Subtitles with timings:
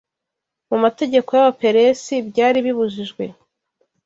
[0.69, 3.23] mu mategeko y’Abaperesi byari bibujijwe